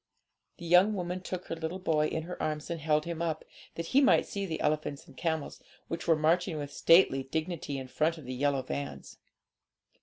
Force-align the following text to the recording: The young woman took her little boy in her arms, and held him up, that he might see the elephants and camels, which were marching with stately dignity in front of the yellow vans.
The 0.57 0.65
young 0.65 0.95
woman 0.95 1.21
took 1.21 1.45
her 1.45 1.55
little 1.55 1.77
boy 1.77 2.07
in 2.07 2.23
her 2.23 2.41
arms, 2.41 2.71
and 2.71 2.81
held 2.81 3.05
him 3.05 3.21
up, 3.21 3.45
that 3.75 3.85
he 3.93 4.01
might 4.01 4.25
see 4.25 4.47
the 4.47 4.59
elephants 4.59 5.05
and 5.05 5.15
camels, 5.15 5.61
which 5.89 6.07
were 6.07 6.15
marching 6.15 6.57
with 6.57 6.73
stately 6.73 7.21
dignity 7.21 7.77
in 7.77 7.87
front 7.87 8.17
of 8.17 8.25
the 8.25 8.33
yellow 8.33 8.63
vans. 8.63 9.19